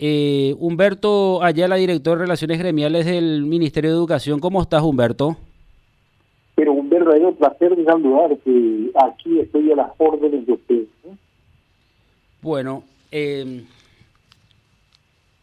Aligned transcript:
Eh, 0.00 0.54
Humberto 0.58 1.42
Ayala, 1.42 1.74
director 1.74 2.16
de 2.16 2.24
Relaciones 2.24 2.58
Gremiales 2.58 3.04
del 3.04 3.42
Ministerio 3.44 3.90
de 3.90 3.96
Educación. 3.96 4.38
¿Cómo 4.38 4.62
estás, 4.62 4.82
Humberto? 4.82 5.36
Pero 6.54 6.72
un 6.72 6.88
verdadero 6.88 7.34
placer 7.34 7.74
de 7.74 7.84
que 8.44 8.90
Aquí 8.94 9.40
estoy 9.40 9.72
a 9.72 9.76
las 9.76 9.90
órdenes 9.98 10.46
de 10.46 10.52
ustedes. 10.52 10.88
Bueno, 12.40 12.84
eh, 13.10 13.64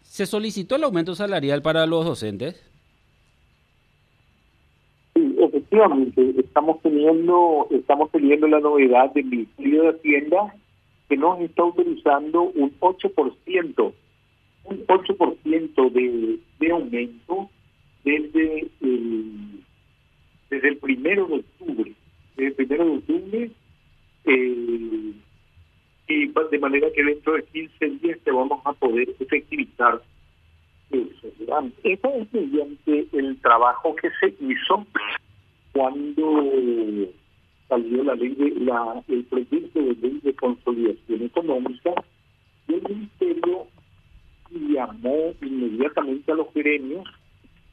¿se 0.02 0.26
solicitó 0.26 0.78
el 0.78 0.84
aumento 0.86 1.16
salarial 1.16 1.62
para 1.62 1.86
los 1.86 2.06
docentes? 2.06 2.56
Sí, 5.14 5.36
efectivamente, 5.40 6.34
estamos 6.38 6.82
teniendo, 6.82 7.68
estamos 7.72 8.10
teniendo 8.12 8.48
la 8.48 8.60
novedad 8.60 9.12
del 9.14 9.26
Ministerio 9.26 9.84
de 9.84 9.90
Hacienda 9.90 10.56
que 11.10 11.18
nos 11.18 11.40
está 11.42 11.64
autorizando 11.64 12.44
un 12.44 12.74
8%, 12.80 13.94
un 14.66 14.86
8% 14.88 15.92
de, 15.92 16.40
de 16.60 16.72
aumento 16.72 17.50
desde 18.04 18.68
el, 18.82 19.64
desde 20.50 20.70
el 20.70 20.78
primero 20.78 21.28
de 21.28 21.36
octubre. 21.36 21.92
Desde 22.36 22.48
el 22.48 22.54
primero 22.54 22.86
de 22.86 22.92
octubre, 22.92 23.52
eh, 24.26 25.14
y 26.08 26.28
de 26.28 26.60
manera 26.60 26.88
que 26.94 27.04
dentro 27.04 27.34
de 27.34 27.44
15 27.44 27.90
días 28.02 28.20
te 28.24 28.32
vamos 28.32 28.62
a 28.66 28.74
poder 28.74 29.10
efectivizar 29.20 30.02
eso. 30.92 31.28
Eso 31.84 32.10
es 32.14 32.34
mediante 32.34 33.08
el 33.14 33.38
trabajo 33.42 33.96
que 33.96 34.10
se 34.20 34.36
hizo 34.40 34.86
cuando 35.74 37.10
salió 37.68 38.04
la 38.04 38.16
ley 38.16 38.36
de 38.36 38.52
la 38.62 39.04
el 39.08 39.24
proyecto 39.26 39.80
de 39.80 39.96
ley 39.96 40.20
de 40.24 40.34
consolidación 40.36 41.24
económica 41.24 41.92
y 42.68 42.74
el 42.76 42.84
ministerio 42.84 43.68
llamó 44.60 45.34
inmediatamente 45.42 46.32
a 46.32 46.36
los 46.36 46.54
gremios 46.54 47.08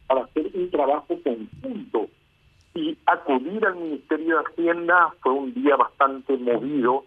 para 0.07 0.25
hacer 0.25 0.51
un 0.55 0.71
trabajo 0.71 1.19
conjunto 1.23 2.09
y 2.75 2.97
acudir 3.07 3.65
al 3.67 3.77
Ministerio 3.77 4.39
de 4.39 4.45
Hacienda. 4.45 5.15
Fue 5.21 5.33
un 5.33 5.55
día 5.55 5.77
bastante 5.77 6.37
movido 6.37 7.05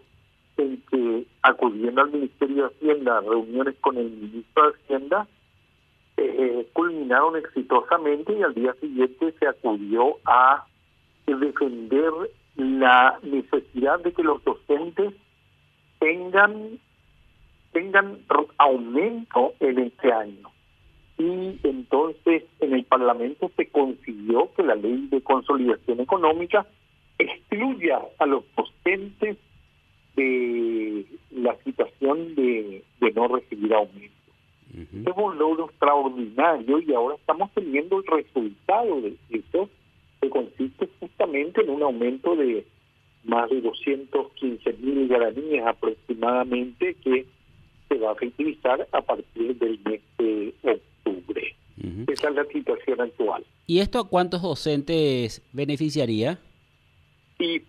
en 0.56 0.82
que 0.90 1.26
acudiendo 1.42 2.02
al 2.02 2.10
Ministerio 2.10 2.68
de 2.68 2.74
Hacienda 2.74 3.20
reuniones 3.20 3.74
con 3.80 3.96
el 3.96 4.10
ministro 4.10 4.70
de 4.70 4.78
Hacienda 4.78 5.28
eh, 6.16 6.66
culminaron 6.72 7.36
exitosamente 7.36 8.32
y 8.32 8.42
al 8.42 8.54
día 8.54 8.72
siguiente 8.80 9.34
se 9.38 9.46
acudió 9.46 10.16
a 10.24 10.64
defender 11.26 12.12
la 12.56 13.18
necesidad 13.22 14.00
de 14.00 14.12
que 14.12 14.22
los 14.22 14.42
docentes 14.44 15.12
tengan 15.98 16.78
tengan 17.76 18.20
aumento 18.56 19.52
en 19.60 19.78
este 19.80 20.10
año. 20.10 20.48
Y 21.18 21.60
entonces 21.62 22.44
en 22.60 22.72
el 22.72 22.84
Parlamento 22.84 23.50
se 23.54 23.66
consiguió 23.68 24.50
que 24.56 24.62
la 24.62 24.74
ley 24.74 25.08
de 25.10 25.20
consolidación 25.20 26.00
económica 26.00 26.66
excluya 27.18 28.00
a 28.18 28.24
los 28.24 28.44
docentes 28.56 29.36
de 30.16 31.04
la 31.32 31.54
situación 31.64 32.34
de, 32.34 32.82
de 33.00 33.10
no 33.12 33.28
recibir 33.28 33.74
aumento. 33.74 34.14
Es 34.72 35.16
un 35.16 35.38
logro 35.38 35.66
extraordinario 35.66 36.80
y 36.80 36.94
ahora 36.94 37.16
estamos 37.16 37.50
teniendo 37.52 37.98
el 37.98 38.06
resultado 38.06 39.02
de 39.02 39.16
eso 39.28 39.68
que 40.22 40.30
consiste 40.30 40.88
justamente 40.98 41.60
en 41.60 41.68
un 41.68 41.82
aumento 41.82 42.36
de 42.36 42.64
más 43.24 43.50
de 43.50 43.60
215 43.60 44.72
mil 44.80 45.08
guaraníes 45.08 45.66
aproximadamente 45.66 46.94
que 46.94 47.26
se 47.88 47.98
va 47.98 48.10
a 48.10 48.14
efectivizar 48.14 48.86
a 48.92 49.00
partir 49.02 49.56
del 49.58 49.78
mes 49.84 50.00
de 50.18 50.54
octubre. 50.62 51.56
Esa 52.08 52.28
es 52.28 52.34
la 52.34 52.44
situación 52.46 53.00
actual. 53.00 53.44
¿Y 53.66 53.80
esto 53.80 53.98
a 54.00 54.08
cuántos 54.08 54.42
docentes 54.42 55.42
beneficiaría? 55.52 56.38
Y 57.38 57.62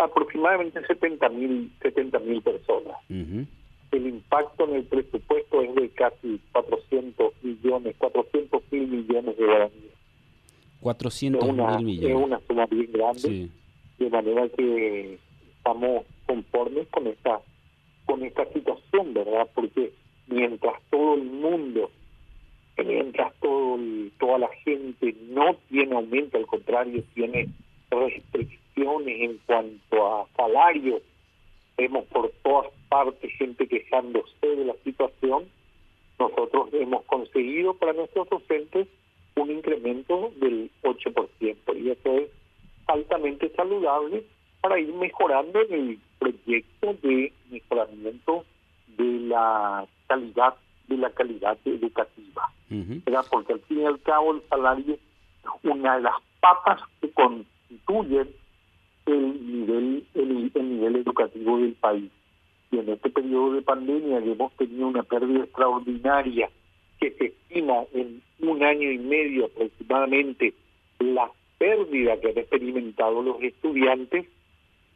aproximadamente 0.00 0.84
70 0.86 1.28
mil 1.30 1.72
70 1.82 2.18
mil 2.20 2.42
personas. 2.42 2.96
El 3.08 4.06
impacto 4.06 4.64
en 4.64 4.76
el 4.76 4.84
presupuesto 4.84 5.62
es 5.62 5.74
de 5.74 5.88
casi 5.90 6.40
400 6.52 7.32
millones, 7.42 7.94
400 7.98 8.62
mil 8.70 8.88
millones 8.88 9.36
de 9.36 9.44
guaraníes. 9.44 9.92
400 10.80 11.44
mil 11.44 11.84
millones. 11.84 12.10
Es 12.10 12.24
una 12.24 12.40
suma 12.46 12.66
bien 12.66 12.90
grande, 12.90 13.48
de 13.98 14.10
manera 14.10 14.48
que 14.48 15.18
estamos 15.56 16.04
conformes 16.26 16.88
con 16.88 17.06
esta 17.06 17.40
con 18.12 18.22
esta 18.24 18.44
situación, 18.52 19.14
¿verdad? 19.14 19.48
Porque 19.54 19.90
mientras 20.26 20.74
todo 20.90 21.14
el 21.14 21.22
mundo, 21.22 21.90
mientras 22.76 23.32
todo 23.40 23.78
toda 24.18 24.36
la 24.38 24.48
gente 24.64 25.16
no 25.30 25.56
tiene 25.70 25.94
aumento, 25.94 26.36
al 26.36 26.46
contrario, 26.46 27.02
tiene 27.14 27.48
restricciones 27.90 29.18
en 29.18 29.38
cuanto 29.46 30.06
a 30.06 30.26
salarios, 30.36 31.00
vemos 31.78 32.04
por 32.08 32.30
todas 32.42 32.70
partes 32.90 33.32
gente 33.38 33.66
quejándose 33.66 34.46
de 34.46 34.66
la 34.66 34.74
situación, 34.84 35.46
nosotros 36.18 36.68
hemos 36.74 37.04
conseguido 37.04 37.72
para 37.72 37.94
nuestros 37.94 38.28
docentes 38.28 38.88
un 39.36 39.50
incremento 39.50 40.32
del 40.36 40.70
8%. 40.82 41.82
Y 41.82 41.90
eso 41.90 42.18
es 42.18 42.30
altamente 42.88 43.48
saludable 43.56 44.22
para 44.60 44.78
ir 44.78 44.92
mejorando 44.92 45.60
el 45.60 45.98
proyecto 46.22 46.94
de 47.02 47.32
mejoramiento 47.50 48.44
de 48.96 49.04
la 49.20 49.86
calidad 50.06 50.54
de 50.88 50.96
la 50.96 51.10
calidad 51.10 51.58
educativa. 51.64 52.52
Porque 53.30 53.52
al 53.52 53.60
fin 53.60 53.80
y 53.80 53.84
al 53.84 54.00
cabo 54.00 54.34
el 54.34 54.42
salario 54.48 54.94
es 54.94 55.50
una 55.62 55.96
de 55.96 56.02
las 56.02 56.14
patas 56.40 56.80
que 57.00 57.10
constituyen 57.10 58.28
el 59.06 59.46
nivel 59.46 60.06
el, 60.14 60.50
el 60.54 60.68
nivel 60.68 60.96
educativo 60.96 61.58
del 61.58 61.74
país. 61.74 62.10
Y 62.70 62.78
en 62.78 62.88
este 62.88 63.10
periodo 63.10 63.54
de 63.54 63.62
pandemia 63.62 64.18
hemos 64.18 64.52
tenido 64.54 64.88
una 64.88 65.02
pérdida 65.02 65.44
extraordinaria 65.44 66.48
que 66.98 67.10
se 67.12 67.26
estima 67.26 67.84
en 67.92 68.22
un 68.40 68.62
año 68.62 68.90
y 68.90 68.98
medio 68.98 69.46
aproximadamente 69.46 70.54
la 70.98 71.30
pérdida 71.58 72.18
que 72.20 72.30
han 72.30 72.38
experimentado 72.38 73.22
los 73.22 73.42
estudiantes, 73.42 74.26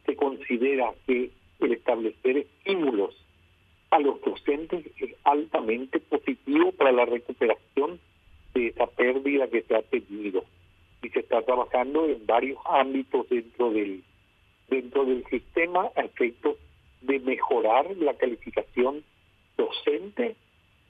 se 0.06 0.16
considera 0.16 0.94
que 1.06 1.30
el 1.60 1.72
establecer 1.72 2.38
estímulos 2.38 3.14
a 3.90 3.98
los 3.98 4.20
docentes 4.22 4.86
es 4.98 5.14
altamente 5.24 6.00
positivo 6.00 6.72
para 6.72 6.92
la 6.92 7.04
recuperación 7.04 7.98
de 8.54 8.68
esa 8.68 8.86
pérdida 8.86 9.48
que 9.48 9.62
se 9.62 9.74
ha 9.74 9.82
tenido 9.82 10.44
y 11.02 11.08
se 11.10 11.20
está 11.20 11.42
trabajando 11.42 12.06
en 12.06 12.24
varios 12.26 12.58
ámbitos 12.64 13.28
dentro 13.28 13.70
del 13.70 14.02
dentro 14.68 15.04
del 15.04 15.24
sistema 15.26 15.90
a 15.94 16.00
efectos 16.00 16.56
de 17.02 17.20
mejorar 17.20 17.96
la 17.98 18.14
calificación 18.14 19.04
docente 19.56 20.34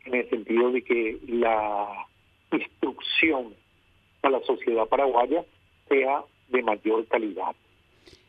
en 0.06 0.14
el 0.14 0.30
sentido 0.30 0.70
de 0.70 0.82
que 0.82 1.18
la 1.28 2.06
instrucción 2.52 3.54
a 4.22 4.30
la 4.30 4.40
sociedad 4.40 4.86
paraguaya 4.86 5.44
sea 5.88 6.24
de 6.48 6.62
mayor 6.62 7.06
calidad. 7.06 7.54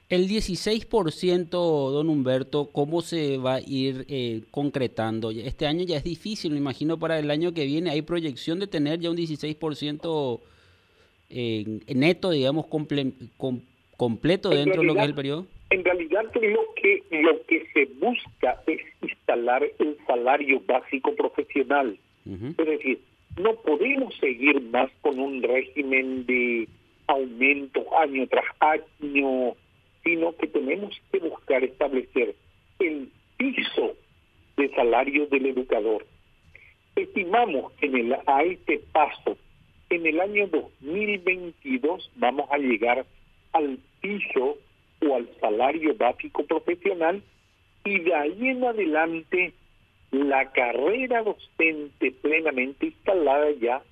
El 0.10 0.30
16%, 0.30 1.50
don 1.50 2.10
Humberto, 2.10 2.70
¿cómo 2.72 3.02
se 3.02 3.38
va 3.38 3.56
a 3.56 3.60
ir 3.60 4.06
eh, 4.08 4.44
concretando? 4.52 5.32
Este 5.32 5.68
año 5.68 5.84
ya 5.84 5.98
es 5.98 6.06
difícil, 6.06 6.54
me 6.54 6.60
imagino 6.60 6.98
para 6.98 7.20
el 7.20 7.30
año 7.30 7.54
que 7.54 7.66
viene 7.66 7.90
hay 7.90 8.02
proyección 8.04 8.60
de 8.60 8.68
tener 8.68 9.00
ya 9.00 9.12
un 9.12 9.18
16% 9.18 10.40
eh, 11.30 11.80
neto, 11.94 12.30
digamos, 12.30 12.68
completo 12.68 14.50
dentro 14.50 14.82
de 14.82 14.88
lo 14.88 14.94
que 14.94 15.00
es 15.02 15.06
el 15.08 15.16
periodo. 15.16 15.46
En 15.72 15.84
realidad 15.84 16.24
lo 16.34 16.74
que, 16.82 17.04
lo 17.12 17.44
que 17.46 17.68
se 17.74 17.86
busca 18.00 18.64
es 18.66 18.80
instalar 19.02 19.62
el 19.78 19.98
salario 20.08 20.62
básico 20.66 21.14
profesional. 21.16 22.00
Es 22.26 22.66
decir, 22.66 23.02
no 23.42 23.56
podemos 23.56 24.16
seguir 24.18 24.62
más 24.62 24.90
con 25.02 25.20
un 25.20 25.44
régimen 25.44 26.26
de 26.26 26.68
aumento 27.08 27.86
año 27.98 28.26
tras 28.28 28.46
año, 28.60 29.56
sino 30.08 30.34
que 30.38 30.48
tenemos 30.48 30.98
que 31.12 31.20
buscar 31.20 31.66
establecer 31.66 32.34
el 32.80 33.10
piso 33.36 33.94
de 34.56 34.70
salario 34.70 35.28
del 35.28 35.48
educador. 35.48 36.06
Estimamos 36.96 37.74
que 37.74 37.88
en 37.88 37.98
el, 37.98 38.14
a 38.26 38.44
este 38.44 38.80
paso, 38.94 39.38
en 39.90 40.06
el 40.06 40.22
año 40.22 40.48
2022 40.48 42.10
vamos 42.16 42.50
a 42.50 42.58
llegar 42.58 43.06
al 43.52 43.80
piso 44.00 44.58
o 45.06 45.16
al 45.16 45.28
salario 45.42 45.94
básico 45.98 46.46
profesional 46.46 47.22
y 47.84 48.00
de 48.00 48.16
ahí 48.16 48.48
en 48.48 48.64
adelante 48.64 49.52
la 50.12 50.54
carrera 50.54 51.22
docente 51.22 52.14
plenamente 52.22 52.86
instalada 52.86 53.52
ya 53.60 53.84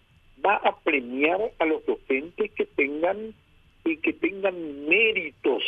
va 0.46 0.56
a 0.56 0.80
premiar 0.80 1.52
a 1.60 1.66
los 1.66 1.86
docentes 1.86 2.52
que 2.54 2.66
tengan 2.66 3.34
y 3.84 3.98
que 3.98 4.14
tengan 4.14 4.88
méritos 4.88 5.62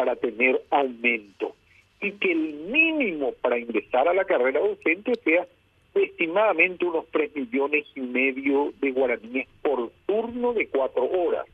para 0.00 0.16
tener 0.16 0.62
aumento 0.70 1.54
y 2.00 2.12
que 2.12 2.32
el 2.32 2.54
mínimo 2.72 3.32
para 3.42 3.58
ingresar 3.58 4.08
a 4.08 4.14
la 4.14 4.24
carrera 4.24 4.58
docente 4.58 5.12
sea 5.22 5.46
estimadamente 5.94 6.86
unos 6.86 7.04
3 7.10 7.36
millones 7.36 7.84
y 7.94 8.00
medio 8.00 8.72
de 8.80 8.92
guaraníes 8.92 9.46
por 9.60 9.92
turno 10.06 10.54
de 10.54 10.68
cuatro 10.68 11.04
horas. 11.04 11.44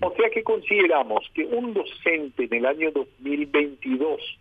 O 0.00 0.12
sea 0.14 0.30
que 0.30 0.44
consideramos 0.44 1.28
que 1.34 1.44
un 1.44 1.74
docente 1.74 2.44
en 2.44 2.54
el 2.54 2.66
año 2.66 2.92
2022 2.92 4.38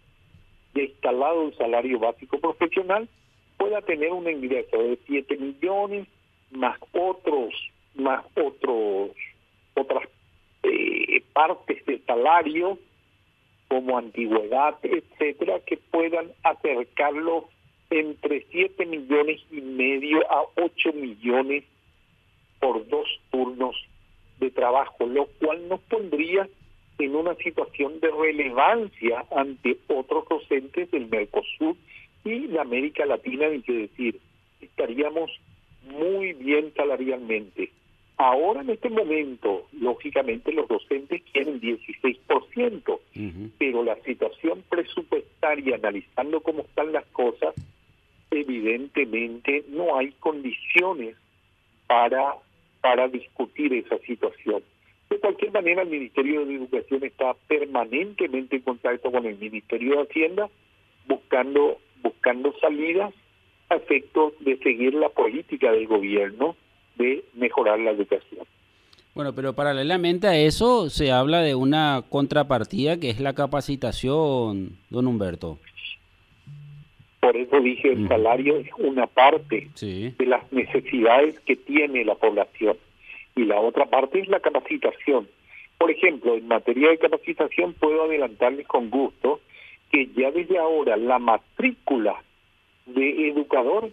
de 0.76 0.84
instalado 0.84 1.48
el 1.48 1.58
salario 1.58 1.98
básico 1.98 2.40
profesional 2.40 3.10
pueda 3.58 3.82
tener 3.82 4.12
un 4.12 4.30
ingreso 4.30 4.78
de 4.78 5.00
7 5.08 5.36
millones 5.38 6.08
más 6.52 6.78
otros 6.92 7.56
más 7.96 8.24
otros 8.36 9.10
otras 9.74 10.08
eh, 10.62 11.24
partes 11.34 11.84
de 11.88 11.98
salario 12.06 12.78
como 13.72 13.98
antigüedad, 13.98 14.76
etcétera, 14.84 15.62
que 15.66 15.78
puedan 15.78 16.34
acercarlo 16.44 17.48
entre 17.90 18.46
7 18.52 18.86
millones 18.86 19.40
y 19.50 19.62
medio 19.62 20.30
a 20.30 20.44
8 20.58 20.92
millones 20.92 21.64
por 22.60 22.86
dos 22.90 23.08
turnos 23.32 23.78
de 24.42 24.52
trabajo, 24.52 25.06
lo 25.06 25.26
cual 25.40 25.70
nos 25.70 25.80
pondría 25.84 26.50
en 27.00 27.16
una 27.16 27.34
situación 27.36 28.02
de 28.02 28.12
relevancia 28.12 29.26
ante 29.34 29.78
otros 29.88 30.28
docentes 30.28 30.92
del 30.92 31.08
Mercosur 31.08 31.78
y 32.26 32.48
de 32.48 32.60
América 32.60 33.06
Latina, 33.06 33.46
hay 33.46 33.62
que 33.62 33.88
decir, 33.88 34.20
estaríamos 34.60 35.32
muy 35.84 36.34
bien 36.34 36.74
salarialmente. 36.76 37.72
Ahora 38.24 38.62
en 38.62 38.70
este 38.70 38.92
momento, 38.92 39.66
lógicamente 39.72 40.54
los 40.54 40.68
docentes 40.68 41.24
quieren 41.34 41.60
16%, 41.60 43.00
pero 43.58 43.84
la 43.84 43.96
situación 44.04 44.64
presupuestaria, 44.70 45.78
analizando 45.78 46.40
cómo 46.42 46.62
están 46.62 46.92
las 46.92 47.04
cosas, 47.08 47.56
evidentemente 48.30 49.66
no 49.70 49.98
hay 49.98 50.12
condiciones 50.20 51.16
para, 51.88 52.36
para 52.80 53.08
discutir 53.08 53.74
esa 53.74 53.98
situación. 53.98 54.62
De 55.10 55.18
cualquier 55.18 55.52
manera, 55.52 55.82
el 55.82 55.90
Ministerio 55.90 56.46
de 56.46 56.54
Educación 56.54 57.04
está 57.04 57.34
permanentemente 57.48 58.58
en 58.58 58.62
contacto 58.62 59.12
con 59.12 59.26
el 59.26 59.40
Ministerio 59.40 59.96
de 59.96 60.04
Hacienda, 60.04 60.48
buscando, 61.08 61.80
buscando 62.04 62.54
salidas 62.60 63.16
a 63.70 63.78
efecto 63.78 64.36
de 64.42 64.58
seguir 64.58 64.94
la 64.94 65.10
política 65.10 65.72
del 65.72 65.88
gobierno 65.88 66.56
de 66.98 67.24
mejorar 67.34 67.80
la 67.80 67.92
educación. 67.92 68.46
Bueno, 69.14 69.36
pero 69.36 69.54
paralelamente 69.54 70.28
a 70.28 70.38
eso 70.38 70.90
se 70.90 71.12
habla 71.12 71.42
de 71.42 71.54
una 71.54 72.04
contrapartida 72.10 72.98
que 72.98 73.10
es 73.10 73.20
la 73.20 73.34
capacitación, 73.34 74.78
don 74.90 75.08
Humberto. 75.08 75.58
Por 77.20 77.36
eso 77.36 77.60
dije, 77.60 77.92
el 77.92 78.08
salario 78.08 78.58
es 78.58 78.70
una 78.78 79.08
parte 79.08 79.70
de 79.76 80.26
las 80.26 80.52
necesidades 80.52 81.40
que 81.42 81.56
tiene 81.56 82.06
la 82.06 82.16
población 82.16 82.78
y 83.36 83.44
la 83.44 83.60
otra 83.60 83.86
parte 83.86 84.20
es 84.20 84.28
la 84.28 84.40
capacitación. 84.40 85.28
Por 85.78 85.92
ejemplo, 85.92 86.36
en 86.36 86.48
materia 86.48 86.90
de 86.90 86.98
capacitación 86.98 87.74
puedo 87.74 88.04
adelantarles 88.04 88.68
con 88.68 88.90
gusto 88.90 89.42
que 89.92 90.08
ya 90.16 90.32
desde 90.32 90.58
ahora 90.58 90.96
la 90.96 91.20
matrícula 91.20 92.16
de 92.86 93.28
educador 93.30 93.92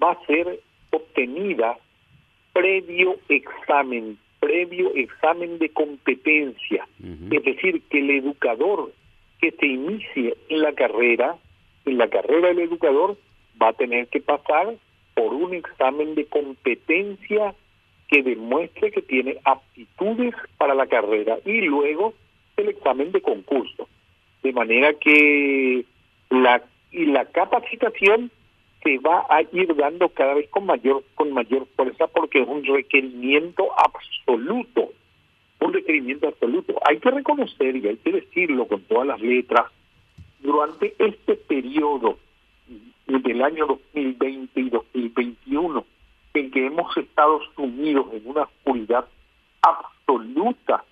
va 0.00 0.12
a 0.12 0.26
ser 0.26 0.60
obtenida 0.90 1.78
previo 2.58 3.16
examen, 3.28 4.18
previo 4.40 4.92
examen 4.94 5.58
de 5.58 5.68
competencia. 5.68 6.88
Es 7.30 7.44
decir, 7.44 7.82
que 7.88 7.98
el 8.00 8.10
educador 8.10 8.92
que 9.40 9.52
se 9.52 9.66
inicie 9.66 10.36
en 10.48 10.62
la 10.62 10.72
carrera 10.72 11.36
en 11.84 11.98
la 11.98 12.08
carrera 12.08 12.48
del 12.48 12.58
educador 12.58 13.16
va 13.60 13.68
a 13.68 13.72
tener 13.72 14.08
que 14.08 14.20
pasar 14.20 14.74
por 15.14 15.32
un 15.32 15.54
examen 15.54 16.14
de 16.14 16.26
competencia 16.26 17.54
que 18.08 18.22
demuestre 18.22 18.90
que 18.90 19.02
tiene 19.02 19.38
aptitudes 19.44 20.34
para 20.58 20.74
la 20.74 20.86
carrera 20.86 21.38
y 21.44 21.62
luego 21.62 22.14
el 22.56 22.68
examen 22.68 23.12
de 23.12 23.22
concurso. 23.22 23.88
De 24.42 24.52
manera 24.52 24.94
que 24.94 25.84
la 26.30 26.62
y 26.90 27.06
la 27.06 27.24
capacitación 27.26 28.30
se 28.82 28.98
va 28.98 29.26
a 29.28 29.42
ir 29.42 29.74
dando 29.74 30.08
cada 30.10 30.34
vez 30.34 30.48
con 30.50 30.66
mayor 30.66 31.02
con 31.14 31.32
mayor 31.32 31.66
fuerza 31.76 32.06
porque 32.06 32.42
es 32.42 32.48
un 32.48 32.64
requerimiento 32.64 33.68
absoluto, 33.76 34.90
un 35.60 35.72
requerimiento 35.72 36.28
absoluto. 36.28 36.74
Hay 36.88 36.98
que 36.98 37.10
reconocer 37.10 37.76
y 37.76 37.88
hay 37.88 37.96
que 37.96 38.12
decirlo 38.12 38.66
con 38.66 38.82
todas 38.82 39.06
las 39.06 39.20
letras 39.20 39.66
durante 40.40 40.94
este 40.98 41.34
periodo 41.34 42.18
del 43.06 43.42
año 43.42 43.66
2020 43.66 44.60
y 44.60 44.70
2021, 44.70 45.84
en 46.34 46.50
que 46.50 46.66
hemos 46.66 46.96
estado 46.96 47.40
sumidos 47.56 48.06
en 48.12 48.22
una 48.26 48.42
oscuridad 48.42 49.06
absoluta 49.62 50.84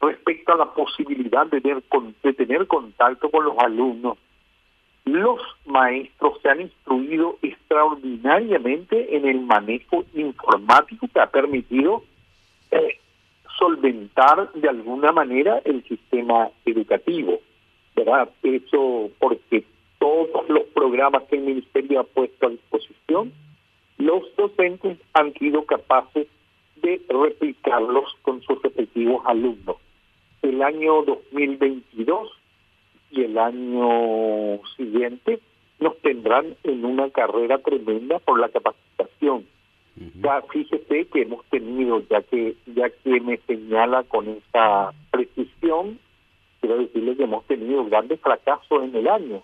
respecto 0.00 0.52
a 0.52 0.56
la 0.56 0.72
posibilidad 0.72 1.46
de 1.46 1.60
tener, 1.60 1.82
de 2.22 2.32
tener 2.32 2.66
contacto 2.66 3.30
con 3.30 3.44
los 3.44 3.58
alumnos, 3.58 4.18
los 5.06 5.40
maestros 5.64 6.40
se 6.42 6.48
han 6.50 6.60
instruido 6.60 7.38
extraordinariamente 7.40 9.16
en 9.16 9.26
el 9.26 9.40
manejo 9.40 10.04
informático 10.14 11.08
que 11.12 11.20
ha 11.20 11.30
permitido 11.30 12.02
eh, 12.72 12.98
solventar 13.56 14.52
de 14.52 14.68
alguna 14.68 15.12
manera 15.12 15.62
el 15.64 15.82
sistema 15.84 16.50
educativo. 16.64 17.38
¿verdad? 17.94 18.28
Eso 18.42 19.10
porque 19.18 19.64
todos 19.98 20.48
los 20.48 20.64
programas 20.74 21.22
que 21.24 21.36
el 21.36 21.42
Ministerio 21.42 22.00
ha 22.00 22.04
puesto 22.04 22.48
a 22.48 22.50
disposición, 22.50 23.32
los 23.98 24.22
docentes 24.36 24.98
han 25.14 25.32
sido 25.34 25.64
capaces 25.64 26.26
de 26.82 27.00
replicarlos 27.08 28.12
con 28.22 28.42
sus 28.42 28.60
respectivos 28.60 29.22
alumnos. 29.24 29.76
El 30.42 30.62
año 30.62 31.02
2022 31.02 32.28
y 33.10 33.22
el 33.22 33.38
año 33.38 34.60
siguiente 34.76 35.40
nos 35.78 35.96
tendrán 35.98 36.56
en 36.64 36.84
una 36.84 37.10
carrera 37.10 37.58
tremenda 37.58 38.18
por 38.18 38.40
la 38.40 38.48
capacitación. 38.48 39.46
Ya 40.22 40.42
fíjese 40.42 41.06
que 41.06 41.22
hemos 41.22 41.44
tenido, 41.46 42.02
ya 42.10 42.20
que 42.20 42.54
ya 42.66 42.90
que 42.90 43.18
me 43.20 43.38
señala 43.46 44.02
con 44.02 44.28
esa 44.28 44.92
precisión, 45.10 45.98
quiero 46.60 46.78
decirles 46.78 47.16
que 47.16 47.24
hemos 47.24 47.46
tenido 47.46 47.84
grandes 47.86 48.20
fracasos 48.20 48.82
en 48.82 48.94
el 48.94 49.08
año. 49.08 49.42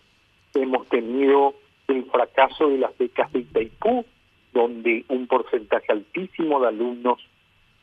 Hemos 0.55 0.87
tenido 0.89 1.55
el 1.89 2.05
fracaso 2.05 2.69
de 2.69 2.79
las 2.79 2.97
becas 2.99 3.33
de 3.33 3.41
Itaipú, 3.41 4.05
donde 4.53 5.07
un 5.09 5.27
porcentaje 5.27 5.91
altísimo 5.91 6.61
de 6.61 6.69
alumnos 6.69 7.19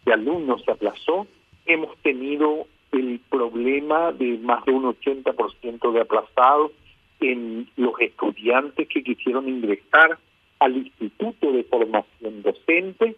de 0.06 0.14
alumnos 0.14 0.62
se 0.64 0.72
aplazó. 0.72 1.26
Hemos 1.66 1.98
tenido 1.98 2.68
el 2.92 3.20
problema 3.30 4.12
de 4.12 4.38
más 4.40 4.66
de 4.66 4.72
un 4.72 4.84
80% 4.84 5.92
de 5.92 6.02
aplazados 6.02 6.72
en 7.20 7.70
los 7.76 7.94
estudiantes 8.00 8.88
que 8.88 9.04
quisieron 9.04 9.48
ingresar 9.48 10.18
al 10.60 10.78
Instituto 10.78 11.52
de 11.52 11.64
Formación 11.64 12.42
Docente 12.42 13.16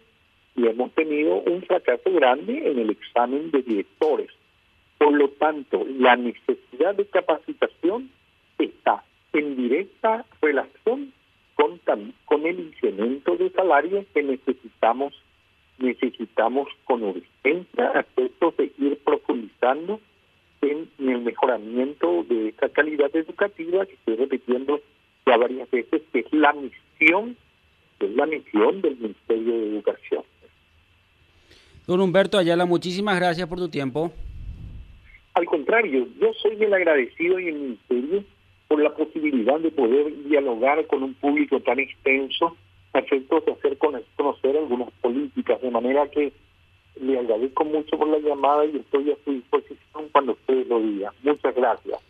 y 0.56 0.66
hemos 0.66 0.92
tenido 0.92 1.36
un 1.36 1.62
fracaso 1.62 2.10
grande 2.12 2.70
en 2.70 2.78
el 2.78 2.90
examen 2.90 3.50
de 3.50 3.62
directores. 3.62 4.30
Por 4.98 5.12
lo 5.14 5.28
tanto, 5.30 5.84
la 5.98 6.16
necesidad 6.16 6.94
de 6.94 7.06
capacitación 7.06 8.10
está 8.58 9.02
en 9.32 9.56
directa 9.56 10.24
relación 10.40 11.12
con, 11.54 11.80
con 12.24 12.46
el 12.46 12.60
incremento 12.60 13.36
de 13.36 13.50
salario 13.50 14.04
que 14.12 14.22
necesitamos 14.22 15.14
necesitamos 15.82 16.68
con 16.84 17.02
urgencia 17.02 17.90
aspectos 17.94 18.56
de 18.56 18.72
ir 18.78 18.98
profundizando 19.04 20.00
en, 20.62 20.88
el 20.98 21.22
mejoramiento 21.22 22.24
de 22.28 22.48
esta 22.48 22.68
calidad 22.68 23.14
educativa 23.14 23.84
que 23.84 23.94
estoy 23.94 24.16
repitiendo 24.16 24.80
ya 25.26 25.36
varias 25.36 25.70
veces 25.70 26.02
que 26.12 26.20
es 26.20 26.32
la 26.32 26.52
misión 26.52 27.36
es 28.00 28.14
la 28.16 28.26
misión 28.26 28.80
del 28.82 28.96
Ministerio 28.96 29.52
de 29.52 29.68
Educación. 29.70 30.24
Don 31.86 32.00
Humberto 32.00 32.38
Ayala, 32.38 32.64
muchísimas 32.64 33.16
gracias 33.16 33.48
por 33.48 33.58
tu 33.58 33.68
tiempo. 33.68 34.12
Al 35.34 35.46
contrario, 35.46 36.08
yo 36.20 36.32
soy 36.34 36.62
el 36.62 36.74
agradecido 36.74 37.38
y 37.38 37.48
el 37.48 37.54
ministerio 37.54 38.24
por 38.68 38.82
la 38.82 38.94
posibilidad 38.94 39.58
de 39.60 39.70
poder 39.70 40.12
dialogar 40.24 40.86
con 40.86 41.02
un 41.02 41.14
público 41.14 41.60
tan 41.60 41.78
extenso 41.78 42.46
a 42.46 42.61
efectos 42.94 43.44
de 43.44 43.52
hacer 43.52 43.78
conocer 43.78 44.56
algunas 44.56 44.90
políticas, 45.00 45.60
de 45.60 45.70
manera 45.70 46.08
que 46.08 46.32
le 47.00 47.18
agradezco 47.18 47.64
mucho 47.64 47.96
por 47.98 48.08
la 48.08 48.18
llamada 48.18 48.66
y 48.66 48.76
estoy 48.76 49.10
a 49.10 49.16
su 49.24 49.32
disposición 49.32 50.08
cuando 50.12 50.32
ustedes 50.32 50.66
lo 50.66 50.80
digan. 50.80 51.12
Muchas 51.22 51.54
gracias. 51.54 52.00